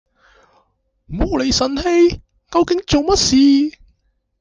[1.07, 3.15] 無厘神氣，究竟做乜
[3.71, 3.77] 事？